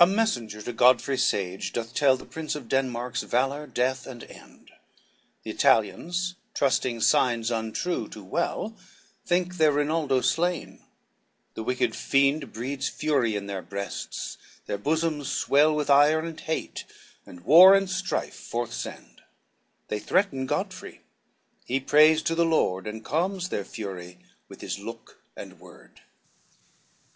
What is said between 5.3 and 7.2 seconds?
The Italians, trusting